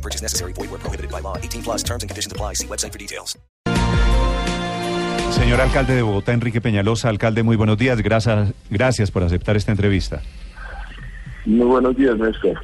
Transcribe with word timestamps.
No 0.00 0.02
purchase 0.02 0.22
necessary. 0.22 0.52
Void 0.54 0.70
where 0.70 0.80
prohibited 0.80 1.10
by 1.10 1.20
law. 1.20 1.36
18 1.36 1.62
plus 1.62 1.82
terms 1.82 2.02
and 2.02 2.08
conditions 2.08 2.32
apply. 2.32 2.54
See 2.54 2.66
website 2.66 2.92
for 2.92 2.98
details. 2.98 3.38
Señor 5.30 5.60
alcalde 5.60 5.94
de 5.94 6.02
Bogotá, 6.02 6.32
Enrique 6.32 6.60
Peñalosa, 6.60 7.08
alcalde, 7.08 7.42
muy 7.42 7.56
buenos 7.56 7.78
días. 7.78 8.00
Gracias, 8.02 8.52
gracias 8.68 9.10
por 9.10 9.22
aceptar 9.22 9.56
esta 9.56 9.70
entrevista. 9.70 10.22
Muy 11.46 11.66
buenos 11.66 11.96
días, 11.96 12.16
Néstor. 12.16 12.60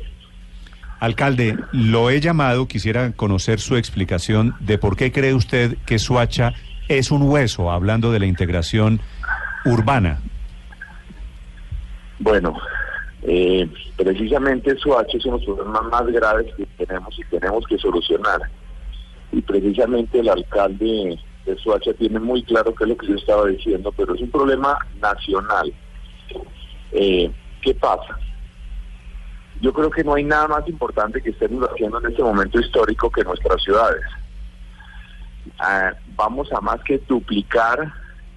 Alcalde, 0.98 1.56
lo 1.73 2.11
he 2.11 2.20
llamado, 2.20 2.66
quisiera 2.66 3.12
conocer 3.12 3.61
su 3.61 3.77
explicación 3.77 4.55
de 4.61 4.78
por 4.78 4.97
qué 4.97 5.12
cree 5.12 5.33
usted 5.33 5.77
que 5.87 5.98
Suacha 5.98 6.55
es 6.89 7.11
un 7.11 7.23
hueso, 7.23 7.70
hablando 7.70 8.11
de 8.11 8.19
la 8.19 8.27
integración 8.27 9.00
urbana. 9.64 10.19
Bueno, 12.19 12.56
eh, 13.23 13.69
precisamente 13.97 14.77
Suacha 14.77 15.16
es 15.16 15.25
uno 15.25 15.38
de 15.38 15.47
los 15.47 15.56
problemas 15.56 15.84
más 15.84 16.06
graves 16.06 16.55
que 16.55 16.66
tenemos 16.84 17.19
y 17.19 17.25
tenemos 17.25 17.66
que 17.66 17.79
solucionar. 17.79 18.41
Y 19.33 19.42
precisamente 19.42 20.20
el 20.20 20.29
alcalde 20.29 21.19
de 21.45 21.56
Suacha 21.59 21.92
tiene 21.95 22.19
muy 22.20 22.42
claro 22.42 22.75
qué 22.75 22.84
es 22.84 22.91
lo 22.91 22.97
que 22.97 23.09
yo 23.09 23.15
estaba 23.15 23.47
diciendo, 23.47 23.92
pero 23.92 24.15
es 24.15 24.20
un 24.20 24.30
problema 24.30 24.78
nacional. 25.00 25.72
Eh, 26.92 27.31
¿Qué 27.62 27.75
pasa? 27.75 28.19
Yo 29.61 29.72
creo 29.72 29.91
que 29.91 30.05
no 30.05 30.14
hay 30.14 30.25
nada 30.25 30.48
más 30.48 30.69
importante 30.69 31.22
que 31.22 31.31
estemos 31.31 31.69
haciendo 31.69 31.98
en 31.98 32.11
este 32.11 32.22
momento 32.22 32.61
histórico 32.61 33.11
que 33.11 33.25
nuestras 33.25 33.62
ciudades. 33.62 34.05
Ah, 35.59 35.94
vamos 36.14 36.53
a 36.53 36.61
más 36.61 36.81
que 36.83 36.98
duplicar 37.09 37.92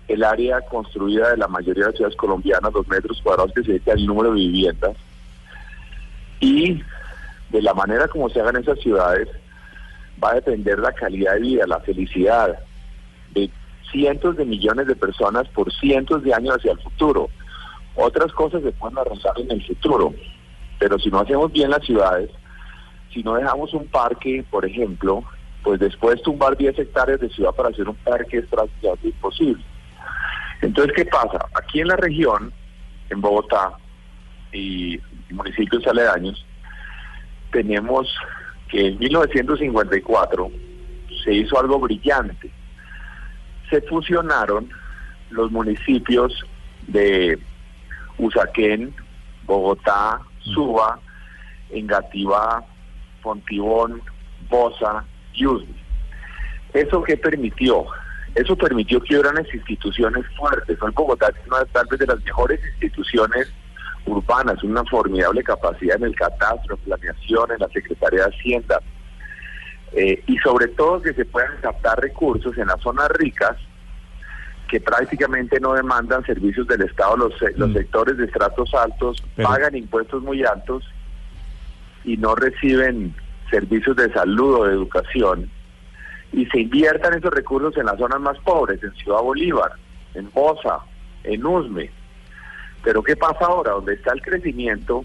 el 0.09 0.23
área 0.23 0.59
construida 0.61 1.29
de 1.29 1.37
la 1.37 1.47
mayoría 1.47 1.83
de 1.83 1.89
las 1.91 1.95
ciudades 1.95 2.17
colombianas, 2.17 2.73
los 2.73 2.87
metros 2.87 3.21
cuadrados 3.21 3.53
que 3.53 3.61
se 3.61 3.73
dedica 3.73 3.93
el 3.93 4.07
número 4.07 4.33
de 4.33 4.39
viviendas. 4.39 4.97
Y 6.39 6.81
de 7.51 7.61
la 7.61 7.73
manera 7.75 8.07
como 8.07 8.27
se 8.29 8.41
hagan 8.41 8.57
esas 8.57 8.79
ciudades, 8.79 9.27
va 10.21 10.31
a 10.31 10.35
depender 10.35 10.79
la 10.79 10.91
calidad 10.93 11.33
de 11.35 11.41
vida, 11.41 11.67
la 11.67 11.79
felicidad 11.81 12.57
de 13.33 13.51
cientos 13.91 14.35
de 14.35 14.45
millones 14.45 14.87
de 14.87 14.95
personas 14.95 15.47
por 15.49 15.71
cientos 15.73 16.23
de 16.23 16.33
años 16.33 16.57
hacia 16.57 16.71
el 16.71 16.79
futuro. 16.79 17.29
Otras 17.95 18.31
cosas 18.33 18.63
se 18.63 18.71
pueden 18.71 18.97
arrasar 18.97 19.33
en 19.37 19.51
el 19.51 19.63
futuro, 19.63 20.13
pero 20.79 20.97
si 20.97 21.09
no 21.09 21.19
hacemos 21.19 21.51
bien 21.51 21.69
las 21.69 21.85
ciudades, 21.85 22.31
si 23.13 23.21
no 23.21 23.35
dejamos 23.35 23.73
un 23.75 23.87
parque, 23.87 24.43
por 24.49 24.65
ejemplo, 24.65 25.23
pues 25.63 25.79
después 25.79 26.19
tumbar 26.23 26.57
10 26.57 26.79
hectáreas 26.79 27.19
de 27.19 27.29
ciudad 27.29 27.53
para 27.53 27.69
hacer 27.69 27.87
un 27.87 27.95
parque 27.95 28.37
es 28.37 28.45
prácticamente 28.47 29.07
imposible. 29.09 29.63
Entonces, 30.61 30.93
¿qué 30.95 31.05
pasa? 31.05 31.39
Aquí 31.55 31.81
en 31.81 31.87
la 31.87 31.95
región, 31.95 32.53
en 33.09 33.21
Bogotá 33.21 33.73
y 34.51 34.99
municipios 35.29 35.85
aledaños, 35.87 36.45
tenemos 37.51 38.13
que 38.69 38.87
en 38.87 38.99
1954 38.99 40.51
se 41.23 41.33
hizo 41.33 41.59
algo 41.59 41.79
brillante. 41.79 42.51
Se 43.69 43.81
fusionaron 43.83 44.69
los 45.29 45.51
municipios 45.51 46.33
de 46.87 47.39
Usaquén, 48.17 48.93
Bogotá, 49.45 50.19
Suba, 50.39 50.99
Engativá, 51.69 52.63
Fontibón, 53.21 54.01
Bosa 54.49 55.05
y. 55.33 55.75
¿Eso 56.73 57.03
qué 57.03 57.17
permitió? 57.17 57.85
Eso 58.35 58.55
permitió 58.55 59.01
que 59.01 59.13
hubiera 59.15 59.31
unas 59.31 59.53
instituciones 59.53 60.25
fuertes. 60.37 60.77
Hoy 60.81 60.91
Bogotá 60.95 61.27
es 61.29 61.47
una 61.47 61.65
tal 61.65 61.85
vez 61.89 61.99
de 61.99 62.07
las 62.07 62.23
mejores 62.23 62.59
instituciones 62.73 63.51
urbanas, 64.05 64.63
una 64.63 64.83
formidable 64.85 65.43
capacidad 65.43 65.97
en 65.97 66.03
el 66.05 66.15
catastro, 66.15 66.75
en 66.75 66.81
planeación, 66.81 67.51
en 67.51 67.59
la 67.59 67.67
Secretaría 67.69 68.25
de 68.25 68.35
Hacienda. 68.35 68.79
Eh, 69.93 70.23
y 70.27 70.37
sobre 70.37 70.67
todo 70.69 71.01
que 71.01 71.13
se 71.13 71.25
puedan 71.25 71.57
captar 71.61 71.99
recursos 71.99 72.55
en 72.57 72.67
las 72.67 72.79
zonas 72.81 73.09
ricas 73.17 73.57
que 74.67 74.79
prácticamente 74.79 75.59
no 75.59 75.73
demandan 75.73 76.23
servicios 76.25 76.67
del 76.67 76.83
Estado, 76.83 77.17
los, 77.17 77.33
los 77.55 77.69
Mm. 77.69 77.73
sectores 77.73 78.17
de 78.17 78.25
estratos 78.25 78.71
altos 78.75 79.23
Pero- 79.35 79.49
pagan 79.49 79.75
impuestos 79.75 80.21
muy 80.21 80.43
altos 80.43 80.83
y 82.03 82.17
no 82.17 82.35
reciben 82.35 83.15
servicios 83.49 83.95
de 83.95 84.13
salud 84.13 84.53
o 84.59 84.65
de 84.65 84.73
educación 84.73 85.49
y 86.31 86.45
se 86.47 86.59
inviertan 86.61 87.13
esos 87.17 87.31
recursos 87.33 87.75
en 87.77 87.85
las 87.85 87.97
zonas 87.97 88.19
más 88.19 88.37
pobres, 88.39 88.81
en 88.83 88.93
Ciudad 88.93 89.21
Bolívar, 89.21 89.71
en 90.13 90.29
Bosa, 90.31 90.79
en 91.23 91.45
Usme. 91.45 91.89
Pero 92.83 93.03
¿qué 93.03 93.15
pasa 93.15 93.45
ahora? 93.45 93.71
Donde 93.71 93.93
está 93.95 94.13
el 94.13 94.21
crecimiento 94.21 95.03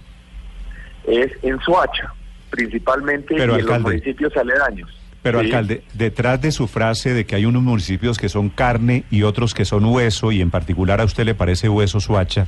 es 1.06 1.32
en 1.42 1.58
Soacha, 1.60 2.12
principalmente 2.50 3.34
Pero, 3.36 3.56
y 3.56 3.60
en 3.60 3.66
los 3.66 3.74
alcalde, 3.74 3.90
municipios 3.98 4.36
aledaños. 4.36 4.90
Pero 5.22 5.40
Sí. 5.40 5.46
alcalde, 5.46 5.82
detrás 5.94 6.40
de 6.42 6.52
su 6.52 6.68
frase 6.68 7.14
de 7.14 7.24
que 7.24 7.34
hay 7.34 7.46
unos 7.46 7.62
municipios 7.62 8.18
que 8.18 8.28
son 8.28 8.50
carne 8.50 9.04
y 9.10 9.22
otros 9.22 9.54
que 9.54 9.64
son 9.64 9.84
hueso, 9.86 10.30
y 10.32 10.40
en 10.42 10.50
particular 10.50 11.00
a 11.00 11.04
usted 11.04 11.24
le 11.24 11.34
parece 11.34 11.68
hueso 11.68 11.98
Suacha, 12.00 12.46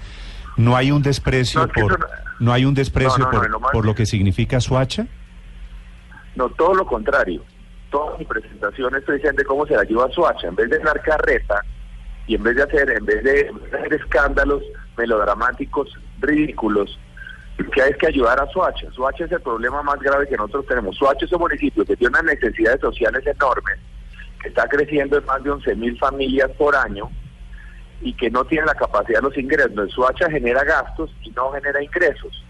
¿no 0.58 0.76
hay 0.76 0.90
un 0.90 1.02
desprecio 1.02 1.60
No, 1.60 1.66
es 1.66 1.72
que 1.72 1.80
por 1.80 1.92
eso 1.92 1.98
no- 2.00 2.06
no 2.46 2.52
hay 2.52 2.64
un 2.66 2.74
desprecio 2.74 3.24
No, 3.24 3.30
por, 3.30 3.50
lo 3.50 3.60
más- 3.60 3.72
por 3.72 3.86
lo 3.86 3.94
que 3.94 4.04
significa 4.04 4.60
Suacha? 4.60 5.06
No, 6.34 6.50
todo 6.50 6.74
lo 6.74 6.86
contrario. 6.86 7.42
Toda 7.96 8.18
mi 8.18 8.26
presentación 8.26 8.94
es 8.94 9.04
precisamente 9.04 9.46
cómo 9.46 9.66
se 9.66 9.74
la 9.74 9.82
lleva 9.82 10.10
Suacha. 10.10 10.48
En 10.48 10.54
vez 10.54 10.68
de 10.68 10.80
dar 10.80 11.00
carreta 11.00 11.64
y 12.26 12.34
en 12.34 12.42
vez 12.42 12.54
de 12.56 12.62
hacer, 12.64 12.90
en 12.90 13.06
vez 13.06 13.24
de, 13.24 13.50
hacer 13.72 13.94
escándalos 13.94 14.62
melodramáticos, 14.98 15.88
ridículos, 16.20 16.98
lo 17.56 17.70
que 17.70 17.80
hay 17.80 17.94
que 17.94 18.08
ayudar 18.08 18.38
a 18.38 18.46
Suacha. 18.48 18.90
Suacha 18.92 19.24
es 19.24 19.32
el 19.32 19.40
problema 19.40 19.82
más 19.82 19.98
grave 20.00 20.28
que 20.28 20.36
nosotros 20.36 20.66
tenemos. 20.66 20.94
Suacha 20.94 21.24
es 21.24 21.32
un 21.32 21.40
municipio 21.40 21.86
que 21.86 21.96
tiene 21.96 22.10
unas 22.10 22.34
necesidades 22.34 22.82
sociales 22.82 23.26
enormes, 23.26 23.78
que 24.42 24.48
está 24.48 24.68
creciendo 24.68 25.16
en 25.16 25.24
más 25.24 25.42
de 25.42 25.52
11 25.52 25.74
mil 25.76 25.96
familias 25.96 26.50
por 26.58 26.76
año 26.76 27.08
y 28.02 28.12
que 28.12 28.28
no 28.30 28.44
tiene 28.44 28.66
la 28.66 28.74
capacidad 28.74 29.20
de 29.20 29.28
los 29.28 29.38
ingresos. 29.38 29.90
Suacha 29.90 30.30
genera 30.30 30.64
gastos 30.64 31.10
y 31.22 31.30
no 31.30 31.50
genera 31.52 31.82
ingresos. 31.82 32.44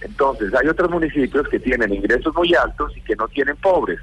Entonces, 0.00 0.54
hay 0.54 0.68
otros 0.68 0.90
municipios 0.92 1.48
que 1.48 1.58
tienen 1.58 1.92
ingresos 1.92 2.32
muy 2.36 2.54
altos 2.54 2.96
y 2.96 3.00
que 3.00 3.16
no 3.16 3.26
tienen 3.26 3.56
pobres, 3.56 3.98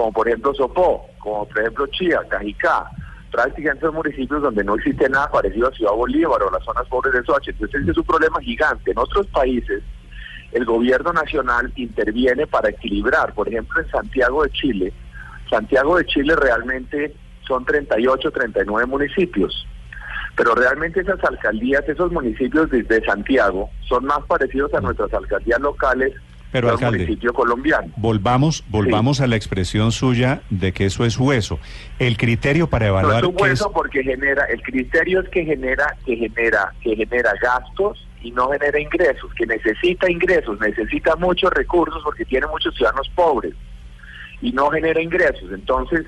como 0.00 0.12
por 0.12 0.26
ejemplo 0.26 0.54
Sopó, 0.54 1.06
como 1.18 1.46
por 1.46 1.60
ejemplo 1.60 1.86
Chía, 1.88 2.20
Cajicá, 2.26 2.90
prácticamente 3.30 3.84
son 3.84 3.96
municipios 3.96 4.40
donde 4.40 4.64
no 4.64 4.76
existe 4.76 5.06
nada 5.10 5.30
parecido 5.30 5.68
a 5.68 5.72
Ciudad 5.72 5.92
Bolívar 5.92 6.42
o 6.42 6.50
las 6.50 6.64
zonas 6.64 6.86
pobres 6.88 7.12
de 7.12 7.22
Soacha. 7.22 7.50
Entonces, 7.50 7.82
ese 7.82 7.90
es 7.90 7.98
un 7.98 8.04
problema 8.04 8.40
gigante. 8.40 8.92
En 8.92 8.98
otros 8.98 9.26
países, 9.26 9.82
el 10.52 10.64
gobierno 10.64 11.12
nacional 11.12 11.70
interviene 11.76 12.46
para 12.46 12.70
equilibrar. 12.70 13.34
Por 13.34 13.48
ejemplo, 13.48 13.78
en 13.82 13.90
Santiago 13.90 14.42
de 14.42 14.50
Chile, 14.52 14.92
Santiago 15.50 15.98
de 15.98 16.06
Chile 16.06 16.34
realmente 16.34 17.14
son 17.46 17.66
38, 17.66 18.30
39 18.30 18.86
municipios. 18.86 19.66
Pero 20.34 20.54
realmente 20.54 21.02
esas 21.02 21.22
alcaldías, 21.22 21.86
esos 21.86 22.10
municipios 22.10 22.70
de, 22.70 22.84
de 22.84 23.04
Santiago, 23.04 23.68
son 23.86 24.06
más 24.06 24.20
parecidos 24.26 24.72
a 24.72 24.80
nuestras 24.80 25.12
alcaldías 25.12 25.60
locales 25.60 26.14
Pero, 26.52 26.68
al 26.68 26.74
alcalde, 26.74 26.98
municipio 26.98 27.32
colombiano. 27.32 27.92
Volvamos, 27.96 28.64
volvamos 28.68 29.20
a 29.20 29.26
la 29.26 29.36
expresión 29.36 29.92
suya 29.92 30.42
de 30.50 30.72
que 30.72 30.86
eso 30.86 31.04
es 31.04 31.18
hueso. 31.18 31.60
El 31.98 32.16
criterio 32.16 32.68
para 32.68 32.86
No 32.86 32.92
evaluar 32.92 33.22
es 33.22 33.28
un 33.28 33.36
es, 33.36 33.42
hueso 33.42 33.72
porque 33.72 34.02
genera, 34.02 34.44
el 34.46 34.60
criterio 34.62 35.20
es 35.20 35.28
que 35.28 35.44
genera, 35.44 35.96
que 36.04 36.16
genera, 36.16 36.72
que 36.82 36.96
genera 36.96 37.32
gastos 37.40 38.06
y 38.22 38.32
no 38.32 38.50
genera 38.50 38.80
ingresos, 38.80 39.32
que 39.34 39.46
necesita 39.46 40.10
ingresos, 40.10 40.58
necesita 40.60 41.16
muchos 41.16 41.50
recursos 41.52 42.02
porque 42.02 42.24
tiene 42.24 42.46
muchos 42.48 42.74
ciudadanos 42.74 43.08
pobres 43.14 43.54
y 44.42 44.52
no 44.52 44.70
genera 44.70 45.00
ingresos. 45.00 45.50
Entonces, 45.52 46.04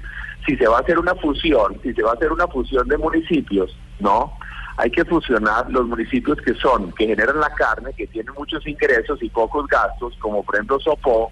si 0.46 0.56
se 0.56 0.66
va 0.66 0.78
a 0.78 0.80
hacer 0.80 0.98
una 0.98 1.14
fusión, 1.14 1.78
si 1.82 1.92
se 1.92 2.02
va 2.02 2.10
a 2.10 2.14
hacer 2.14 2.32
una 2.32 2.46
fusión 2.48 2.88
de 2.88 2.98
municipios, 2.98 3.76
no, 4.00 4.32
hay 4.76 4.90
que 4.90 5.04
fusionar 5.04 5.70
los 5.70 5.86
municipios 5.86 6.38
que 6.40 6.54
son, 6.54 6.92
que 6.92 7.06
generan 7.06 7.40
la 7.40 7.50
carne, 7.54 7.92
que 7.96 8.06
tienen 8.06 8.34
muchos 8.36 8.66
ingresos 8.66 9.22
y 9.22 9.28
pocos 9.30 9.66
gastos, 9.66 10.14
como 10.18 10.42
por 10.42 10.54
ejemplo 10.56 10.80
Sopó, 10.80 11.30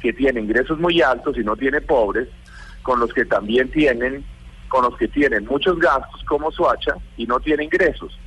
que 0.00 0.12
tiene 0.12 0.40
ingresos 0.40 0.78
muy 0.78 1.02
altos 1.02 1.36
y 1.36 1.40
no 1.40 1.56
tiene 1.56 1.80
pobres, 1.80 2.28
con 2.82 3.00
los 3.00 3.12
que 3.12 3.24
también 3.24 3.70
tienen, 3.70 4.24
con 4.68 4.84
los 4.84 4.96
que 4.96 5.08
tienen 5.08 5.44
muchos 5.46 5.78
gastos 5.78 6.22
como 6.24 6.50
Suacha 6.52 6.94
y 7.16 7.26
no 7.26 7.40
tiene 7.40 7.64
ingresos. 7.64 8.18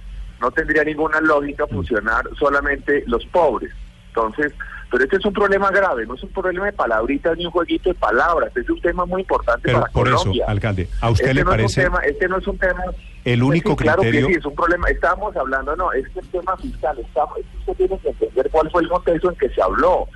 No 0.42 0.52
tendría 0.52 0.84
ninguna 0.84 1.22
lógica 1.22 1.66
fusionar 1.68 2.24
solamente 2.38 3.04
los 3.08 3.26
pobres. 3.28 3.72
Entonces, 4.10 4.54
Pero 4.92 5.06
este 5.06 5.16
es 5.18 5.26
un 5.26 5.34
problema 5.34 5.72
grave, 5.72 6.06
no 6.06 6.14
es 6.14 6.22
un 6.22 6.30
problema 6.30 6.66
de 6.68 6.74
palabritas 6.74 7.36
ni 7.36 7.46
un 7.48 7.52
jueguito 7.52 7.90
de 7.90 7.96
palabras, 7.96 8.50
este 8.50 8.62
es 8.62 8.70
un 8.70 8.80
tema 8.82 9.06
muy 9.08 9.22
importante 9.22 9.62
Pero 9.64 9.80
para 9.80 9.92
por 9.92 10.04
Colombia. 10.04 10.44
eso, 10.44 10.52
alcalde, 10.52 10.88
¿a 11.02 11.10
usted 11.10 11.26
Este 11.30 11.34
le 11.34 11.44
no 11.44 11.50
es 11.50 11.56
un 11.56 11.58
parece 11.58 11.84
tema- 11.84 12.00
este 12.02 12.28
no 12.28 12.38
es 12.38 12.48
un 12.48 12.58
tema... 12.60 12.84
el 13.26 13.40
Pues 13.40 13.50
único 13.50 13.70
sí, 13.72 13.76
claro 13.78 14.02
criterio? 14.02 14.28
que 14.28 14.34
sí, 14.34 14.40
es 14.40 14.46
un 14.46 14.56
problema. 14.56 14.88
Estábamos 14.90 15.36
hablando, 15.36 15.76
no, 15.76 15.92
es 15.94 16.06
el 16.16 16.28
tema 16.30 16.58
fiscal. 16.58 16.98
Estamos, 17.00 17.38
usted 17.60 17.74
tiene 17.76 17.98
que 18.00 18.10
entender 18.10 18.50
cuál 18.52 18.70
fue 18.72 18.82
el 18.82 18.90
contexto 18.90 19.30
en 19.30 19.36
que 19.38 19.50
se 19.50 19.62
habló. 19.62 20.08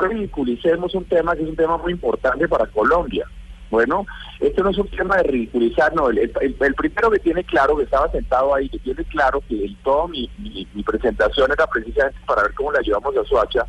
No 0.00 0.06
ridiculicemos 0.08 0.94
un 0.94 1.04
tema 1.04 1.36
que 1.36 1.42
es 1.42 1.48
un 1.48 1.56
tema 1.56 1.76
muy 1.76 1.92
importante 1.92 2.48
para 2.48 2.66
Colombia. 2.66 3.26
Bueno, 3.70 4.04
esto 4.40 4.64
no 4.64 4.70
es 4.70 4.78
un 4.78 4.88
tema 4.88 5.16
de 5.18 5.22
ridiculizar, 5.24 5.94
no. 5.94 6.08
El, 6.10 6.18
el- 6.18 6.56
el- 6.58 6.74
primero 6.74 7.10
que 7.10 7.18
tiene 7.20 7.44
claro, 7.44 7.76
que 7.76 7.84
estaba 7.84 8.10
sentado 8.10 8.52
ahí, 8.54 8.68
que 8.68 8.78
tiene 8.80 9.04
claro 9.04 9.40
que 9.48 9.64
el, 9.64 9.76
todo 9.84 10.08
mi, 10.08 10.28
mi, 10.38 10.66
mi 10.74 10.82
presentación 10.82 11.52
era 11.52 11.66
precisamente 11.68 12.18
para 12.26 12.42
ver 12.42 12.54
cómo 12.54 12.72
le 12.72 12.78
ayudamos 12.80 13.16
a 13.16 13.24
Soacha, 13.24 13.64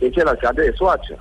es 0.00 0.16
el 0.16 0.26
alcalde 0.26 0.64
de 0.64 0.76
Soacha. 0.76 1.16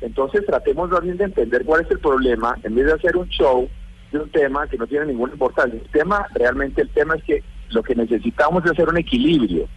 Entonces 0.00 0.46
tratemos 0.46 0.88
bien 1.02 1.16
de 1.18 1.24
entender 1.24 1.64
cuál 1.64 1.82
es 1.82 1.90
el 1.90 1.98
problema, 1.98 2.56
en 2.62 2.74
vez 2.74 2.86
de 2.86 2.92
hacer 2.94 3.16
un 3.16 3.28
show 3.28 3.68
de 4.14 4.20
un 4.20 4.30
tema 4.30 4.66
que 4.68 4.78
no 4.78 4.86
tiene 4.86 5.06
ninguna 5.06 5.32
importancia. 5.32 5.78
El 5.78 5.88
tema, 5.90 6.26
realmente 6.34 6.82
el 6.82 6.88
tema 6.90 7.16
es 7.16 7.24
que 7.24 7.42
lo 7.70 7.82
que 7.82 7.94
necesitamos 7.94 8.64
es 8.64 8.70
hacer 8.70 8.88
un 8.88 8.96
equilibrio 8.96 9.68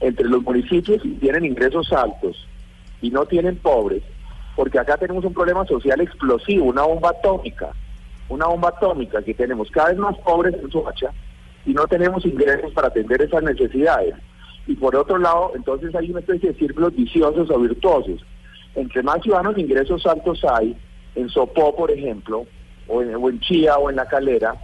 entre 0.00 0.28
los 0.28 0.42
municipios 0.42 1.02
que 1.02 1.08
tienen 1.08 1.44
ingresos 1.44 1.92
altos 1.92 2.46
y 3.00 3.10
no 3.10 3.24
tienen 3.26 3.56
pobres, 3.56 4.02
porque 4.54 4.78
acá 4.78 4.96
tenemos 4.98 5.24
un 5.24 5.32
problema 5.32 5.64
social 5.66 6.00
explosivo, 6.00 6.66
una 6.66 6.82
bomba 6.82 7.10
atómica, 7.10 7.70
una 8.28 8.46
bomba 8.46 8.68
atómica 8.68 9.22
que 9.22 9.34
tenemos 9.34 9.70
cada 9.70 9.88
vez 9.88 9.98
más 9.98 10.16
pobres 10.18 10.54
en 10.54 10.70
Soacha 10.70 11.10
y 11.64 11.72
no 11.72 11.86
tenemos 11.86 12.24
ingresos 12.26 12.72
para 12.72 12.88
atender 12.88 13.22
esas 13.22 13.42
necesidades. 13.42 14.14
Y 14.66 14.74
por 14.74 14.94
otro 14.94 15.16
lado, 15.16 15.52
entonces 15.54 15.94
hay 15.94 16.10
una 16.10 16.20
especie 16.20 16.52
de 16.52 16.58
círculos 16.58 16.94
viciosos 16.94 17.50
o 17.50 17.58
virtuosos. 17.58 18.24
Entre 18.74 19.02
más 19.02 19.22
ciudadanos 19.22 19.56
ingresos 19.56 20.04
altos 20.06 20.44
hay, 20.44 20.76
en 21.14 21.28
Sopó, 21.30 21.74
por 21.74 21.90
ejemplo, 21.90 22.46
o 22.90 23.02
en, 23.02 23.14
o 23.14 23.28
en 23.30 23.40
Chía 23.40 23.76
o 23.76 23.88
en 23.90 23.96
La 23.96 24.06
Calera, 24.06 24.54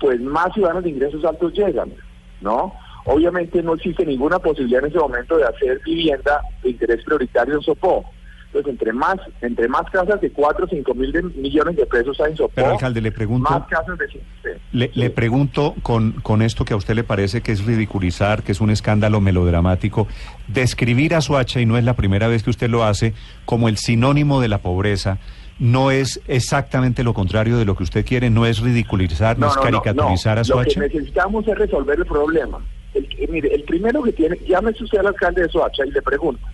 pues 0.00 0.20
más 0.20 0.52
ciudadanos 0.54 0.84
de 0.84 0.90
ingresos 0.90 1.24
altos 1.24 1.52
llegan, 1.52 1.92
¿no? 2.40 2.72
Obviamente 3.06 3.62
no 3.62 3.74
existe 3.74 4.04
ninguna 4.06 4.38
posibilidad 4.38 4.82
en 4.82 4.90
ese 4.90 4.98
momento 4.98 5.36
de 5.36 5.44
hacer 5.44 5.80
vivienda 5.84 6.40
de 6.62 6.70
interés 6.70 7.04
prioritario 7.04 7.54
en 7.56 7.60
Sopó. 7.62 8.04
Entonces, 8.46 8.70
entre 8.72 8.92
más 8.92 9.16
entre 9.42 9.66
más 9.68 9.82
casas 9.90 10.20
de 10.20 10.30
4 10.30 10.64
o 10.64 10.68
5 10.68 10.94
mil 10.94 11.10
de- 11.10 11.22
millones 11.22 11.74
de 11.76 11.86
pesos 11.86 12.18
hay 12.20 12.30
en 12.30 12.36
Sopó, 12.36 12.52
Pero, 12.54 12.70
alcalde, 12.70 13.00
le 13.00 13.10
pregunto- 13.12 13.50
más 13.50 13.66
casas 13.66 13.98
de... 13.98 14.58
Le, 14.72 14.90
le 14.94 15.10
pregunto 15.10 15.74
con, 15.82 16.12
con 16.22 16.40
esto 16.40 16.64
que 16.64 16.72
a 16.72 16.76
usted 16.76 16.94
le 16.94 17.02
parece 17.04 17.40
que 17.42 17.50
es 17.52 17.64
ridiculizar, 17.66 18.42
que 18.44 18.52
es 18.52 18.60
un 18.60 18.70
escándalo 18.70 19.20
melodramático, 19.20 20.06
describir 20.48 21.14
a 21.14 21.20
Soacha, 21.20 21.60
y 21.60 21.66
no 21.66 21.76
es 21.76 21.84
la 21.84 21.94
primera 21.94 22.28
vez 22.28 22.42
que 22.44 22.50
usted 22.50 22.68
lo 22.70 22.84
hace, 22.84 23.12
como 23.44 23.68
el 23.68 23.76
sinónimo 23.76 24.40
de 24.40 24.48
la 24.48 24.58
pobreza, 24.58 25.18
no 25.58 25.90
es 25.90 26.20
exactamente 26.26 27.04
lo 27.04 27.14
contrario 27.14 27.56
de 27.56 27.64
lo 27.64 27.76
que 27.76 27.84
usted 27.84 28.04
quiere, 28.04 28.28
no 28.30 28.44
es 28.46 28.60
ridiculizar, 28.60 29.38
no, 29.38 29.48
es 29.48 29.56
caricaturizar 29.56 30.38
a 30.38 30.40
Lo 30.40 30.44
Soacha. 30.44 30.80
que 30.80 30.88
necesitamos 30.88 31.46
es 31.46 31.56
resolver 31.56 31.98
el 31.98 32.06
problema. 32.06 32.58
El, 32.92 33.08
que- 33.08 33.26
mire, 33.28 33.54
el 33.54 33.62
primero 33.64 34.02
que 34.02 34.12
tiene, 34.12 34.36
llámese 34.46 34.84
usted 34.84 34.98
al 34.98 35.08
alcalde 35.08 35.42
de 35.42 35.48
Soacha 35.48 35.84
y 35.86 35.90
le 35.90 36.02
pregunto, 36.02 36.44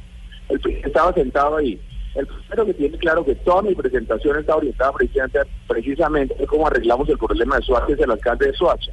el 0.48 0.60
estaba 0.84 1.12
sentado 1.14 1.56
ahí, 1.56 1.80
el 2.14 2.26
primero 2.26 2.66
que 2.66 2.74
tiene 2.74 2.98
claro 2.98 3.24
que 3.24 3.34
toda 3.36 3.62
mi 3.62 3.74
presentación 3.74 4.38
está 4.38 4.56
orientada 4.56 4.92
precisamente, 4.92 5.38
precisamente 5.66 6.34
a 6.42 6.46
cómo 6.46 6.66
arreglamos 6.66 7.08
el 7.08 7.18
problema 7.18 7.56
de 7.56 7.62
Soacha 7.62 7.92
es 7.94 7.98
el 8.00 8.10
alcalde 8.10 8.46
de 8.48 8.52
Soacha. 8.54 8.92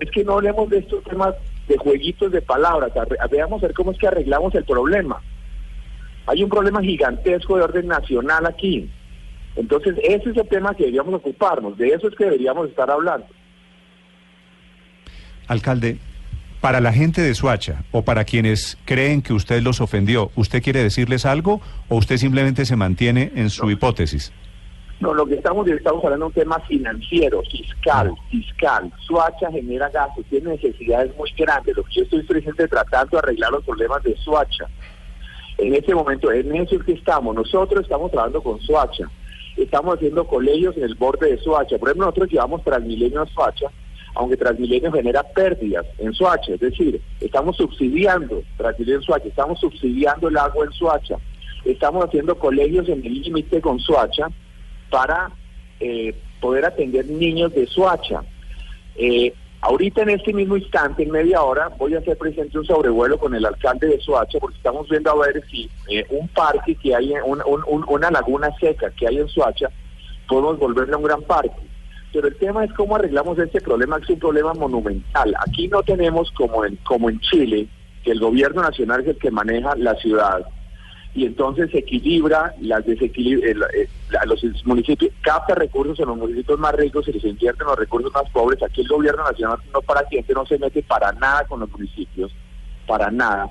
Es 0.00 0.10
que 0.10 0.24
no 0.24 0.34
hablemos 0.34 0.70
de 0.70 0.78
estos 0.78 1.02
temas 1.04 1.34
de 1.68 1.76
jueguitos 1.76 2.32
de 2.32 2.40
palabras, 2.42 2.90
veamos 3.30 3.60
ver 3.60 3.72
cómo 3.74 3.92
es 3.92 3.98
que 3.98 4.06
arreglamos 4.08 4.54
el 4.54 4.64
problema. 4.64 5.20
Hay 6.26 6.42
un 6.42 6.48
problema 6.50 6.80
gigantesco 6.80 7.56
de 7.56 7.64
orden 7.64 7.88
nacional 7.88 8.46
aquí. 8.46 8.90
Entonces, 9.56 9.96
ese 10.02 10.30
es 10.30 10.36
el 10.36 10.48
tema 10.48 10.74
que 10.74 10.84
deberíamos 10.84 11.14
ocuparnos, 11.14 11.76
de 11.76 11.88
eso 11.88 12.08
es 12.08 12.14
que 12.14 12.24
deberíamos 12.24 12.68
estar 12.68 12.90
hablando. 12.90 13.26
Alcalde, 15.46 15.98
para 16.60 16.80
la 16.80 16.92
gente 16.92 17.20
de 17.20 17.34
Soacha 17.34 17.82
o 17.90 18.02
para 18.02 18.24
quienes 18.24 18.78
creen 18.84 19.20
que 19.20 19.32
usted 19.32 19.60
los 19.62 19.80
ofendió, 19.80 20.30
¿usted 20.36 20.62
quiere 20.62 20.82
decirles 20.82 21.26
algo 21.26 21.60
o 21.88 21.96
usted 21.96 22.16
simplemente 22.16 22.64
se 22.64 22.76
mantiene 22.76 23.32
en 23.34 23.50
su 23.50 23.70
hipótesis? 23.70 24.32
No, 25.00 25.12
lo 25.12 25.26
que 25.26 25.34
estamos 25.34 25.66
estamos 25.66 26.04
hablando 26.04 26.26
de 26.26 26.28
un 26.28 26.32
tema 26.34 26.60
financiero, 26.60 27.42
fiscal, 27.50 28.12
fiscal. 28.30 28.92
Suacha 29.04 29.50
genera 29.50 29.90
gastos, 29.90 30.24
tiene 30.30 30.50
necesidades 30.50 31.12
muy 31.16 31.28
grandes. 31.36 31.76
Lo 31.76 31.82
que 31.82 31.94
yo 31.96 32.02
estoy 32.04 32.22
presente 32.22 32.68
tratando 32.68 33.16
de 33.16 33.18
arreglar 33.18 33.50
los 33.50 33.64
problemas 33.64 34.00
de 34.04 34.16
Suacha. 34.18 34.66
En 35.58 35.74
este 35.74 35.92
momento, 35.92 36.30
en 36.30 36.54
eso 36.54 36.76
es 36.76 36.84
que 36.84 36.92
estamos. 36.92 37.34
Nosotros 37.34 37.82
estamos 37.82 38.12
trabajando 38.12 38.40
con 38.40 38.60
Suacha. 38.60 39.10
Estamos 39.56 39.96
haciendo 39.96 40.26
colegios 40.26 40.76
en 40.76 40.84
el 40.84 40.94
borde 40.94 41.30
de 41.30 41.38
Suacha. 41.38 41.78
Por 41.78 41.88
ejemplo, 41.88 42.06
nosotros 42.06 42.30
llevamos 42.30 42.64
Transmilenio 42.64 43.22
a 43.22 43.26
Suacha, 43.26 43.66
aunque 44.14 44.36
Transmilenio 44.36 44.92
genera 44.92 45.22
pérdidas 45.22 45.86
en 45.98 46.12
Suacha. 46.14 46.54
Es 46.54 46.60
decir, 46.60 47.00
estamos 47.20 47.56
subsidiando 47.56 48.42
Transmilenio 48.56 49.00
en 49.16 49.28
estamos 49.28 49.60
subsidiando 49.60 50.28
el 50.28 50.36
agua 50.36 50.64
en 50.64 50.72
Suacha. 50.72 51.16
Estamos 51.64 52.04
haciendo 52.04 52.38
colegios 52.38 52.88
en 52.88 53.04
el 53.04 53.22
límite 53.22 53.60
con 53.60 53.78
Suacha 53.78 54.28
para 54.90 55.30
eh, 55.80 56.14
poder 56.40 56.64
atender 56.64 57.06
niños 57.06 57.54
de 57.54 57.66
Suacha. 57.66 58.22
Eh, 58.96 59.32
ahorita 59.62 60.02
en 60.02 60.10
este 60.10 60.32
mismo 60.32 60.56
instante, 60.56 61.02
en 61.02 61.10
media 61.10 61.42
hora, 61.42 61.68
voy 61.78 61.94
a 61.94 61.98
hacer 61.98 62.16
presente 62.18 62.58
un 62.58 62.64
sobrevuelo 62.66 63.18
con 63.18 63.34
el 63.34 63.44
alcalde 63.46 63.86
de 63.88 64.00
Soacha 64.00 64.38
porque 64.38 64.56
estamos 64.58 64.88
viendo 64.88 65.10
a 65.10 65.26
ver 65.26 65.42
si 65.50 65.68
eh, 65.88 66.04
un 66.10 66.28
parque 66.28 66.74
que 66.76 66.94
hay, 66.94 67.12
un- 67.24 67.42
un- 67.46 67.64
un- 67.66 67.84
una 67.88 68.10
laguna 68.10 68.50
seca 68.60 68.90
que 68.90 69.08
hay 69.08 69.18
en 69.18 69.28
Soacha, 69.28 69.68
podemos 70.28 70.58
volverla 70.58 70.96
un 70.98 71.04
gran 71.04 71.22
parque. 71.22 71.62
Pero 72.12 72.28
el 72.28 72.36
tema 72.36 72.62
es 72.64 72.72
cómo 72.74 72.96
arreglamos 72.96 73.38
este 73.38 73.60
problema, 73.62 73.96
que 73.98 74.04
es 74.04 74.10
un 74.10 74.18
problema 74.18 74.52
monumental. 74.52 75.34
Aquí 75.46 75.66
no 75.68 75.82
tenemos 75.82 76.30
como 76.32 76.64
en, 76.66 76.76
como 76.84 77.08
en 77.08 77.18
Chile, 77.20 77.66
que 78.04 78.10
el 78.10 78.20
gobierno 78.20 78.60
nacional 78.62 79.00
es 79.00 79.08
el 79.08 79.16
que 79.18 79.30
maneja 79.30 79.74
la 79.76 79.94
ciudad 79.94 80.44
y 81.14 81.26
entonces 81.26 81.70
se 81.70 81.78
equilibra 81.78 82.54
las 82.60 82.84
desequilib- 82.86 83.44
eh, 83.44 83.88
los 84.26 84.42
municipios, 84.64 85.12
capta 85.20 85.54
recursos 85.54 85.98
en 86.00 86.06
los 86.06 86.16
municipios 86.16 86.58
más 86.58 86.74
ricos 86.74 87.06
y 87.08 87.12
los 87.12 87.24
invierte 87.24 87.62
en 87.62 87.68
los 87.68 87.78
recursos 87.78 88.10
más 88.14 88.28
pobres. 88.30 88.62
Aquí 88.62 88.80
el 88.80 88.88
gobierno 88.88 89.22
nacional 89.24 89.58
no 89.72 89.82
para 89.82 90.06
siempre 90.08 90.34
no 90.34 90.46
se 90.46 90.58
mete 90.58 90.82
para 90.82 91.12
nada 91.12 91.44
con 91.46 91.60
los 91.60 91.70
municipios, 91.70 92.32
para 92.86 93.10
nada. 93.10 93.50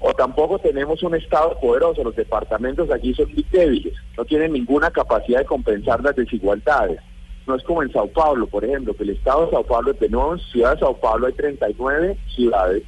O 0.00 0.12
tampoco 0.12 0.58
tenemos 0.58 1.02
un 1.02 1.14
Estado 1.14 1.58
poderoso, 1.60 2.02
los 2.02 2.16
departamentos 2.16 2.90
aquí 2.90 3.14
son 3.14 3.32
muy 3.32 3.46
débiles, 3.50 3.94
no 4.16 4.24
tienen 4.24 4.52
ninguna 4.52 4.90
capacidad 4.90 5.38
de 5.38 5.46
compensar 5.46 6.02
las 6.02 6.16
desigualdades. 6.16 7.00
No 7.46 7.54
es 7.56 7.62
como 7.64 7.82
en 7.82 7.92
Sao 7.92 8.08
Paulo, 8.08 8.46
por 8.46 8.64
ejemplo, 8.64 8.94
que 8.94 9.04
el 9.04 9.10
Estado 9.10 9.46
de 9.46 9.50
Sao 9.52 9.64
Paulo, 9.64 9.94
nuevo 10.10 10.34
en 10.34 10.40
Ciudad 10.40 10.74
de 10.74 10.80
Sao 10.80 10.96
Paulo 10.96 11.26
hay 11.26 11.32
39 11.32 12.16
ciudades 12.34 12.82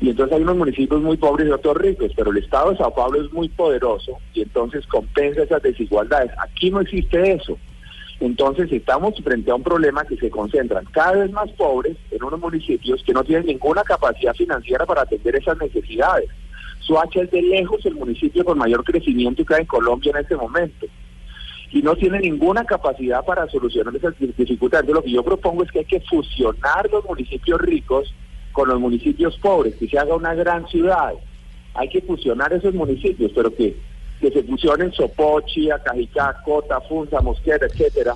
y 0.00 0.10
entonces 0.10 0.36
hay 0.36 0.42
unos 0.42 0.56
municipios 0.56 1.00
muy 1.00 1.16
pobres 1.16 1.48
y 1.48 1.50
otros 1.50 1.76
ricos, 1.78 2.12
pero 2.14 2.30
el 2.30 2.38
Estado 2.38 2.70
de 2.70 2.76
Sao 2.76 2.94
Paulo 2.94 3.22
es 3.22 3.32
muy 3.32 3.48
poderoso 3.48 4.18
y 4.34 4.42
entonces 4.42 4.86
compensa 4.86 5.42
esas 5.42 5.62
desigualdades. 5.62 6.30
Aquí 6.38 6.70
no 6.70 6.80
existe 6.80 7.32
eso. 7.32 7.58
Entonces 8.20 8.70
estamos 8.72 9.14
frente 9.22 9.50
a 9.50 9.54
un 9.54 9.62
problema 9.62 10.04
que 10.04 10.16
se 10.16 10.30
concentran 10.30 10.84
cada 10.86 11.12
vez 11.12 11.30
más 11.32 11.50
pobres 11.52 11.96
en 12.10 12.22
unos 12.22 12.40
municipios 12.40 13.02
que 13.04 13.12
no 13.12 13.24
tienen 13.24 13.46
ninguna 13.46 13.82
capacidad 13.82 14.34
financiera 14.34 14.84
para 14.86 15.02
atender 15.02 15.36
esas 15.36 15.58
necesidades. 15.58 16.28
Soacha 16.80 17.22
es 17.22 17.30
de 17.30 17.42
lejos 17.42 17.84
el 17.84 17.94
municipio 17.94 18.44
con 18.44 18.58
mayor 18.58 18.84
crecimiento 18.84 19.44
que 19.44 19.54
hay 19.54 19.60
en 19.62 19.66
Colombia 19.66 20.12
en 20.14 20.22
este 20.22 20.36
momento 20.36 20.86
y 21.72 21.82
no 21.82 21.96
tiene 21.96 22.20
ninguna 22.20 22.64
capacidad 22.64 23.24
para 23.24 23.48
solucionar 23.48 23.94
esas 23.96 24.14
dificultades. 24.18 24.88
Lo 24.88 25.02
que 25.02 25.10
yo 25.10 25.22
propongo 25.22 25.64
es 25.64 25.70
que 25.70 25.80
hay 25.80 25.84
que 25.84 26.00
fusionar 26.00 26.88
los 26.90 27.04
municipios 27.04 27.60
ricos 27.60 28.14
con 28.56 28.70
los 28.70 28.80
municipios 28.80 29.36
pobres, 29.36 29.74
que 29.76 29.86
se 29.86 29.98
haga 29.98 30.16
una 30.16 30.32
gran 30.32 30.66
ciudad. 30.68 31.12
Hay 31.74 31.90
que 31.90 32.00
fusionar 32.00 32.54
esos 32.54 32.72
municipios, 32.72 33.30
pero 33.34 33.54
que, 33.54 33.76
que 34.18 34.30
se 34.30 34.42
fusionen 34.44 34.90
Sopochi, 34.94 35.70
Acajicá, 35.70 36.40
Cota, 36.42 36.80
Funza, 36.80 37.20
Mosquera, 37.20 37.66
etcétera, 37.66 38.14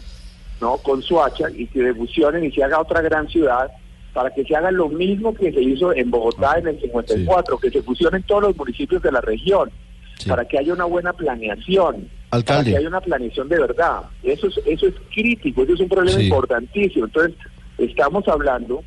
¿no? 0.59 0.79
Con 0.79 1.03
Suacha 1.03 1.51
y 1.55 1.67
que 1.67 1.83
se 1.83 1.95
fusionen 1.95 2.43
y 2.43 2.51
se 2.53 2.65
haga 2.65 2.81
otra 2.81 3.03
gran 3.03 3.29
ciudad 3.29 3.71
para 4.15 4.31
que 4.31 4.43
se 4.45 4.57
haga 4.57 4.71
lo 4.71 4.89
mismo 4.89 5.35
que 5.35 5.53
se 5.53 5.61
hizo 5.61 5.93
en 5.95 6.11
Bogotá 6.11 6.59
en 6.59 6.69
el 6.69 6.81
54, 6.81 7.59
que 7.59 7.71
se 7.71 7.83
fusionen 7.83 8.23
todos 8.23 8.45
los 8.45 8.57
municipios 8.57 9.03
de 9.03 9.13
la 9.13 9.21
región, 9.21 9.71
Sí. 10.17 10.29
para 10.31 10.47
que 10.47 10.59
haya 10.59 10.73
una 10.73 10.87
buena 10.87 11.13
planeación, 11.13 12.09
para 12.31 12.39
Alcalde. 12.41 12.71
que 12.71 12.77
haya 12.79 12.89
una 12.89 13.01
planeación 13.03 13.47
de 13.51 13.59
verdad. 13.61 14.03
Eso 14.23 14.47
es, 14.49 14.59
eso 14.65 14.87
es 14.87 14.95
crítico, 15.15 15.63
eso 15.65 15.75
es 15.75 15.81
un 15.81 15.89
problema 15.91 16.19
Sí. 16.19 16.25
importantísimo. 16.29 17.05
Entonces, 17.05 17.35
estamos 17.77 18.27
hablando 18.27 18.83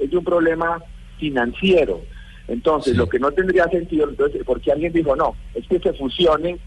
es 0.00 0.10
de 0.10 0.16
un 0.16 0.24
problema 0.24 0.82
financiero. 1.18 2.00
Entonces, 2.48 2.92
Sí. 2.94 2.98
lo 2.98 3.08
que 3.08 3.18
no 3.18 3.30
tendría 3.30 3.68
sentido, 3.68 4.08
entonces, 4.08 4.42
porque 4.44 4.72
alguien 4.72 4.92
dijo, 4.92 5.14
no, 5.14 5.36
es 5.54 5.66
que 5.68 5.78
se 5.78 5.92
fusione 5.92 6.58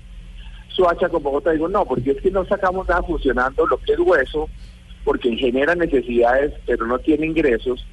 Suacha 0.69 1.09
con 1.09 1.21
Bogotá, 1.21 1.51
digo, 1.51 1.67
no, 1.67 1.85
porque 1.85 2.11
es 2.11 2.21
que 2.21 2.31
no 2.31 2.45
sacamos 2.45 2.87
nada 2.87 3.03
fusionando 3.03 3.67
lo 3.67 3.77
que 3.77 3.93
es 3.93 3.99
hueso, 3.99 4.49
porque 5.03 5.35
genera 5.35 5.75
necesidades, 5.75 6.53
pero 6.65 6.87
no 6.87 6.97
tiene 6.99 7.27
ingresos. 7.27 7.85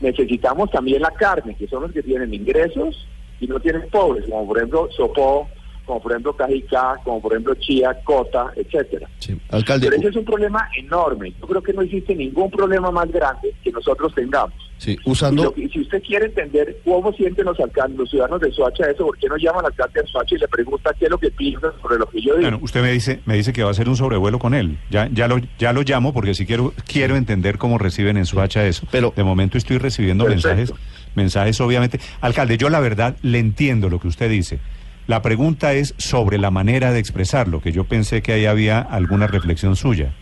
Necesitamos 0.00 0.70
también 0.70 1.00
la 1.00 1.12
carne, 1.12 1.54
que 1.54 1.66
son 1.68 1.82
los 1.84 1.92
que 1.92 2.02
tienen 2.02 2.34
ingresos 2.34 3.06
y 3.40 3.46
no 3.46 3.58
tienen 3.60 3.88
pobres, 3.90 4.26
como 4.28 4.46
por 4.48 4.58
ejemplo 4.58 4.88
Sopó, 4.94 5.48
como 5.86 6.02
por 6.02 6.12
ejemplo 6.12 6.34
Cajicá, 6.36 6.96
como 7.04 7.22
por 7.22 7.32
ejemplo 7.32 7.54
Chía, 7.54 7.96
Cota, 8.04 8.50
etcétera. 8.56 9.08
Sí. 9.20 9.38
Alcalde, 9.50 9.86
Pero 9.88 10.00
ese 10.00 10.08
es 10.10 10.16
un 10.16 10.24
problema 10.24 10.68
enorme. 10.76 11.32
Yo 11.40 11.46
creo 11.46 11.62
que 11.62 11.72
no 11.72 11.82
existe 11.82 12.14
ningún 12.14 12.50
problema 12.50 12.90
más 12.90 13.10
grande 13.10 13.54
que 13.62 13.70
nosotros 13.70 14.12
tengamos. 14.14 14.52
sí, 14.78 14.96
Y 15.04 15.10
usando... 15.10 15.44
lo 15.44 15.54
que- 15.54 15.68
si 15.68 15.80
usted 15.80 16.02
quiere 16.02 16.26
entender 16.26 16.76
cómo 16.84 17.12
sienten 17.12 17.44
los 17.46 17.58
alcaldes, 17.60 17.96
los 17.98 18.10
ciudadanos 18.10 18.40
de 18.40 18.50
Soacha 18.52 18.90
eso, 18.90 19.06
¿por 19.06 19.16
qué 19.16 19.28
no 19.28 19.36
llaman 19.36 19.60
al 19.64 19.66
alcalde 19.72 20.02
de 20.02 20.08
Soacha 20.08 20.34
y 20.34 20.38
le 20.38 20.48
pregunta 20.48 20.90
qué 20.98 21.04
es 21.06 21.10
lo 21.10 21.18
que 21.18 21.30
piensa 21.30 21.72
sobre 21.80 21.98
lo 21.98 22.06
que 22.06 22.20
yo 22.20 22.32
digo? 22.34 22.42
Bueno, 22.42 22.58
usted 22.60 22.82
me 22.82 22.90
dice, 22.92 23.20
me 23.24 23.34
dice 23.36 23.52
que 23.52 23.62
va 23.62 23.68
a 23.68 23.72
hacer 23.72 23.88
un 23.88 23.96
sobrevuelo 23.96 24.38
con 24.38 24.52
él. 24.54 24.78
Ya, 24.90 25.08
ya 25.12 25.28
lo, 25.28 25.38
ya 25.58 25.72
lo 25.72 25.82
llamo 25.82 26.12
porque 26.12 26.34
si 26.34 26.44
quiero, 26.46 26.74
quiero 26.86 27.16
entender 27.16 27.56
cómo 27.58 27.78
reciben 27.78 28.16
en 28.16 28.26
su 28.26 28.40
hacha 28.40 28.66
eso. 28.66 28.86
Pero- 28.90 29.12
de 29.16 29.22
momento 29.24 29.56
estoy 29.56 29.78
recibiendo 29.78 30.24
Perfecto. 30.24 30.48
mensajes, 30.48 30.74
mensajes 31.14 31.60
obviamente. 31.60 31.98
Alcalde, 32.20 32.58
yo 32.58 32.68
la 32.68 32.80
verdad 32.80 33.16
le 33.22 33.38
entiendo 33.38 33.88
lo 33.88 33.98
que 34.00 34.08
usted 34.08 34.28
dice. 34.28 34.58
La 35.06 35.22
pregunta 35.22 35.72
es 35.72 35.94
sobre 35.98 36.36
la 36.36 36.50
manera 36.50 36.92
de 36.92 36.98
expresarlo, 36.98 37.60
que 37.60 37.70
yo 37.70 37.84
pensé 37.84 38.22
que 38.22 38.32
ahí 38.32 38.46
había 38.46 38.80
alguna 38.80 39.28
reflexión 39.28 39.76
suya. 39.76 40.12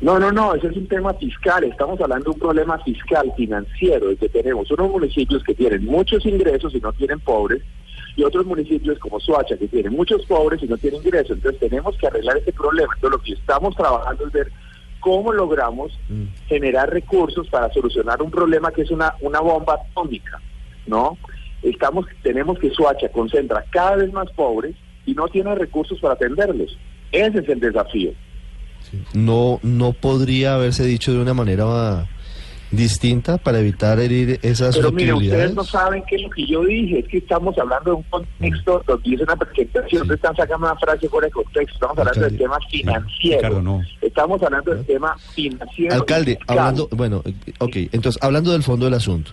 No, 0.00 0.18
no, 0.18 0.30
no, 0.30 0.54
ese 0.54 0.68
es 0.68 0.76
un 0.76 0.86
tema 0.86 1.12
fiscal. 1.14 1.64
Estamos 1.64 2.00
hablando 2.00 2.24
de 2.24 2.30
un 2.30 2.38
problema 2.38 2.78
fiscal, 2.78 3.32
financiero, 3.36 4.10
el 4.10 4.18
que 4.18 4.28
tenemos 4.28 4.70
unos 4.70 4.90
municipios 4.90 5.42
que 5.42 5.54
tienen 5.54 5.84
muchos 5.84 6.24
ingresos 6.24 6.74
y 6.74 6.80
no 6.80 6.92
tienen 6.92 7.18
pobres, 7.20 7.62
y 8.16 8.22
otros 8.22 8.46
municipios 8.46 8.98
como 8.98 9.18
Soacha 9.18 9.56
que 9.56 9.68
tienen 9.68 9.92
muchos 9.92 10.24
pobres 10.26 10.62
y 10.62 10.66
no 10.66 10.78
tienen 10.78 11.02
ingresos. 11.02 11.36
Entonces 11.36 11.60
tenemos 11.60 11.96
que 11.96 12.06
arreglar 12.06 12.36
ese 12.36 12.52
problema. 12.52 12.92
Entonces 12.94 13.18
lo 13.18 13.24
que 13.24 13.32
estamos 13.32 13.76
trabajando 13.76 14.26
es 14.26 14.32
ver 14.32 14.52
cómo 15.00 15.32
logramos 15.32 15.98
generar 16.46 16.88
recursos 16.90 17.48
para 17.48 17.72
solucionar 17.72 18.22
un 18.22 18.30
problema 18.30 18.70
que 18.70 18.82
es 18.82 18.90
una, 18.90 19.14
una 19.20 19.40
bomba 19.40 19.74
atómica, 19.74 20.40
¿no? 20.86 21.18
Estamos, 21.62 22.06
tenemos 22.22 22.58
que 22.58 22.70
Soacha 22.70 23.08
concentra 23.10 23.64
cada 23.70 23.96
vez 23.96 24.12
más 24.12 24.30
pobres 24.32 24.74
y 25.06 25.14
no 25.14 25.28
tiene 25.28 25.54
recursos 25.54 25.98
para 26.00 26.14
atenderlos. 26.14 26.76
Ese 27.12 27.38
es 27.38 27.48
el 27.48 27.60
desafío. 27.60 28.12
no 29.12 29.60
no 29.62 29.92
podría 29.92 30.54
haberse 30.54 30.84
dicho 30.84 31.12
de 31.12 31.20
una 31.20 31.34
manera 31.34 32.08
distinta 32.70 33.38
para 33.38 33.58
evitar 33.58 33.98
herir 33.98 34.38
esas 34.42 34.76
Pero 34.76 34.92
mire, 34.92 35.12
ustedes 35.12 35.54
no 35.54 35.64
saben 35.64 36.04
qué 36.08 36.16
es 36.16 36.22
lo 36.22 36.30
que 36.30 36.46
yo 36.46 36.64
dije, 36.64 37.00
es 37.00 37.08
que 37.08 37.18
estamos 37.18 37.58
hablando 37.58 37.90
de 37.90 37.96
un 37.96 38.02
contexto 38.04 38.82
donde 38.86 39.08
hice 39.08 39.24
una 39.24 39.36
presentación, 39.36 40.02
ustedes 40.02 40.18
están 40.18 40.36
sacando 40.36 40.66
una 40.66 40.76
frase 40.76 41.08
fuera 41.08 41.26
de 41.26 41.32
contexto, 41.32 41.74
estamos 41.74 41.98
hablando 41.98 42.20
del 42.20 42.38
tema 42.38 42.58
financiero, 42.70 43.38
Ricardo, 43.38 43.62
no. 43.62 43.82
estamos 44.00 44.42
hablando 44.42 44.74
del 44.74 44.86
tema 44.86 45.16
financiero. 45.34 45.94
Alcalde, 45.94 46.38
hablando, 46.46 46.88
bueno, 46.92 47.22
ok, 47.58 47.76
entonces 47.92 48.22
hablando 48.22 48.52
del 48.52 48.62
fondo 48.62 48.84
del 48.84 48.94
asunto 48.94 49.32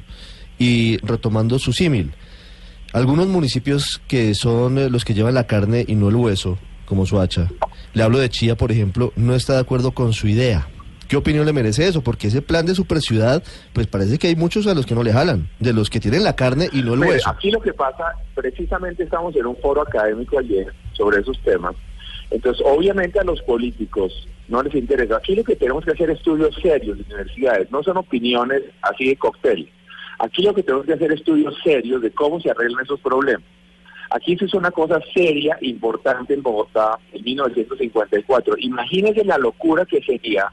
y 0.57 0.97
retomando 1.05 1.59
su 1.59 1.73
símil, 1.73 2.13
algunos 2.93 3.27
municipios 3.27 4.01
que 4.07 4.33
son 4.33 4.77
eh, 4.77 4.89
los 4.89 5.05
que 5.05 5.13
llevan 5.13 5.33
la 5.33 5.47
carne 5.47 5.85
y 5.87 5.95
no 5.95 6.09
el 6.09 6.15
hueso, 6.15 6.57
como 6.85 7.05
Suacha, 7.05 7.49
le 7.93 8.03
hablo 8.03 8.17
de 8.19 8.29
Chía, 8.29 8.55
por 8.55 8.71
ejemplo, 8.71 9.11
no 9.15 9.35
está 9.35 9.53
de 9.53 9.59
acuerdo 9.59 9.91
con 9.91 10.13
su 10.13 10.27
idea. 10.27 10.67
¿Qué 11.07 11.15
opinión 11.15 11.45
le 11.45 11.53
merece 11.53 11.87
eso? 11.87 12.01
Porque 12.01 12.27
ese 12.27 12.41
plan 12.41 12.65
de 12.65 12.75
superciudad, 12.75 13.41
pues 13.71 13.87
parece 13.87 14.17
que 14.17 14.27
hay 14.27 14.35
muchos 14.35 14.67
a 14.67 14.73
los 14.73 14.85
que 14.85 14.93
no 14.93 15.03
le 15.03 15.13
jalan, 15.13 15.49
de 15.59 15.71
los 15.71 15.89
que 15.89 16.01
tienen 16.01 16.23
la 16.23 16.35
carne 16.35 16.69
y 16.73 16.81
no 16.81 16.93
el 16.93 16.99
Mire, 16.99 17.13
hueso. 17.13 17.29
aquí 17.29 17.49
lo 17.49 17.61
que 17.61 17.73
pasa, 17.73 18.13
precisamente 18.35 19.03
estamos 19.03 19.35
en 19.35 19.45
un 19.45 19.55
foro 19.57 19.81
académico 19.81 20.37
ayer 20.39 20.67
sobre 20.93 21.19
esos 21.21 21.39
temas. 21.43 21.75
Entonces, 22.29 22.61
obviamente 22.65 23.19
a 23.19 23.23
los 23.23 23.41
políticos 23.43 24.27
no 24.49 24.61
les 24.61 24.75
interesa. 24.75 25.17
Aquí 25.17 25.33
lo 25.35 25.45
que 25.45 25.55
tenemos 25.55 25.85
que 25.85 25.91
hacer 25.91 26.09
es 26.09 26.17
estudios 26.17 26.53
serios 26.61 26.97
en 26.99 27.05
universidades, 27.05 27.71
no 27.71 27.81
son 27.83 27.97
opiniones 27.97 28.63
así 28.81 29.07
de 29.07 29.15
cóctel. 29.15 29.69
Aquí 30.19 30.41
lo 30.41 30.53
que 30.53 30.63
tenemos 30.63 30.85
que 30.85 30.93
hacer 30.93 31.11
es 31.11 31.19
estudios 31.19 31.55
serios 31.63 32.01
de 32.01 32.11
cómo 32.11 32.39
se 32.39 32.49
arreglan 32.49 32.83
esos 32.83 32.99
problemas. 32.99 33.45
Aquí 34.09 34.37
se 34.37 34.45
hizo 34.45 34.57
una 34.57 34.71
cosa 34.71 34.99
seria, 35.13 35.57
importante 35.61 36.33
en 36.33 36.41
Bogotá 36.41 36.97
en 37.11 37.23
1954. 37.23 38.55
Imagínense 38.59 39.23
la 39.25 39.37
locura 39.37 39.85
que 39.85 40.01
sería 40.01 40.51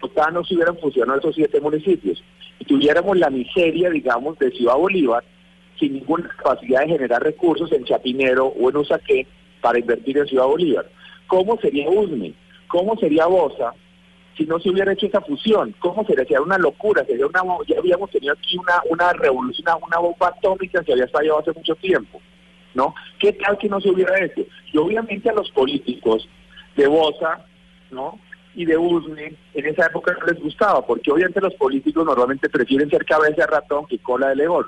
Bogotá 0.00 0.30
no 0.30 0.44
se 0.44 0.54
hubieran 0.54 0.78
fusionado 0.78 1.18
esos 1.18 1.34
siete 1.34 1.60
municipios 1.60 2.22
y 2.58 2.64
tuviéramos 2.64 3.16
la 3.18 3.30
miseria, 3.30 3.90
digamos, 3.90 4.38
de 4.38 4.50
Ciudad 4.50 4.76
Bolívar 4.76 5.24
sin 5.78 5.94
ninguna 5.94 6.28
capacidad 6.28 6.80
de 6.80 6.88
generar 6.88 7.22
recursos 7.22 7.70
en 7.72 7.84
Chapinero 7.84 8.46
o 8.46 8.70
en 8.70 8.76
Usaquén 8.76 9.26
para 9.60 9.78
invertir 9.78 10.18
en 10.18 10.26
Ciudad 10.26 10.46
Bolívar. 10.46 10.88
¿Cómo 11.26 11.58
sería 11.60 11.88
USME? 11.88 12.34
¿Cómo 12.66 12.96
sería 12.96 13.26
Bosa 13.26 13.72
si 14.38 14.46
no 14.46 14.58
se 14.60 14.70
hubiera 14.70 14.92
hecho 14.92 15.06
esa 15.06 15.20
fusión? 15.20 15.74
¿Cómo 15.80 16.04
sería? 16.06 16.22
Sería 16.22 16.40
una 16.40 16.56
locura, 16.56 17.04
sería 17.04 17.26
una 17.26 17.42
ya 17.66 17.78
habíamos 17.78 18.10
tenido 18.10 18.32
aquí 18.32 18.56
una, 18.56 18.80
una 18.88 19.12
revolución, 19.12 19.66
una, 19.66 19.86
una 19.86 19.98
bomba 19.98 20.28
atómica 20.28 20.82
que 20.84 20.92
había 20.92 21.04
estallado 21.04 21.40
hace 21.40 21.52
mucho 21.52 21.74
tiempo. 21.74 22.20
¿No? 22.74 22.94
¿Qué 23.18 23.32
tal 23.32 23.58
que 23.58 23.68
no 23.68 23.80
se 23.80 23.90
hubiera 23.90 24.24
hecho? 24.24 24.42
Y 24.72 24.78
obviamente 24.78 25.28
a 25.28 25.32
los 25.32 25.50
políticos 25.50 26.28
de 26.76 26.86
Bosa, 26.86 27.44
¿no? 27.90 28.20
y 28.54 28.64
de 28.64 28.76
USME 28.76 29.34
en 29.54 29.66
esa 29.66 29.86
época 29.86 30.16
no 30.18 30.26
les 30.26 30.40
gustaba, 30.40 30.84
porque 30.84 31.12
obviamente 31.12 31.40
los 31.40 31.54
políticos 31.54 32.04
normalmente 32.04 32.48
prefieren 32.48 32.90
ser 32.90 33.04
cabeza 33.04 33.42
de 33.42 33.46
ratón 33.46 33.86
que 33.86 33.98
cola 33.98 34.28
de 34.28 34.36
león. 34.36 34.66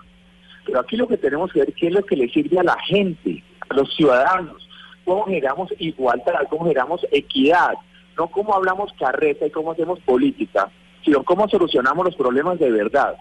Pero 0.64 0.80
aquí 0.80 0.96
lo 0.96 1.08
que 1.08 1.16
tenemos 1.16 1.52
que 1.52 1.60
ver 1.60 1.72
qué 1.72 1.88
es 1.88 1.94
lo 1.94 2.04
que 2.04 2.16
le 2.16 2.28
sirve 2.28 2.58
a 2.58 2.62
la 2.62 2.78
gente, 2.82 3.42
a 3.68 3.74
los 3.74 3.92
ciudadanos, 3.94 4.68
cómo 5.04 5.24
generamos 5.24 5.72
igualdad, 5.78 6.46
cómo 6.48 6.64
generamos 6.64 7.04
equidad, 7.10 7.74
no 8.20 8.26
cómo 8.28 8.54
hablamos 8.54 8.92
carreta 8.98 9.46
y 9.46 9.50
cómo 9.50 9.72
hacemos 9.72 9.98
política, 10.00 10.68
sino 11.02 11.24
cómo 11.24 11.48
solucionamos 11.48 12.04
los 12.04 12.16
problemas 12.16 12.58
de 12.58 12.70
verdad. 12.70 13.14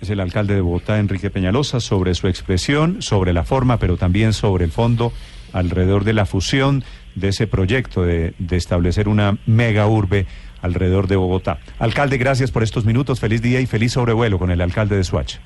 Es 0.00 0.08
el 0.08 0.20
alcalde 0.20 0.54
de 0.54 0.60
Bogotá, 0.60 1.00
Enrique 1.00 1.30
Peñalosa, 1.30 1.80
sobre 1.80 2.14
su 2.14 2.28
expresión, 2.28 3.02
sobre 3.02 3.32
la 3.32 3.42
forma, 3.42 3.78
pero 3.78 3.96
también 3.96 4.32
sobre 4.32 4.64
el 4.64 4.70
fondo 4.70 5.10
alrededor 5.52 6.04
de 6.04 6.12
la 6.12 6.26
fusión 6.26 6.84
de 7.16 7.28
ese 7.28 7.48
proyecto 7.48 8.02
de, 8.02 8.34
establecer 8.52 9.08
una 9.08 9.36
mega 9.46 9.88
urbe 9.88 10.26
alrededor 10.62 11.08
de 11.08 11.16
Bogotá. 11.16 11.58
Alcalde, 11.80 12.18
gracias 12.18 12.52
por 12.52 12.62
estos 12.62 12.84
minutos. 12.84 13.18
Feliz 13.18 13.42
día 13.42 13.58
y 13.58 13.66
feliz 13.66 13.94
sobrevuelo 13.94 14.38
con 14.38 14.52
el 14.52 14.60
alcalde 14.60 14.96
de 14.96 15.02
Suacha. 15.02 15.40